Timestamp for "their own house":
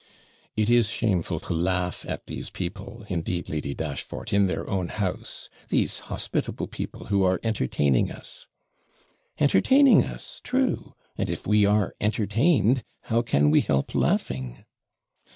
4.47-5.47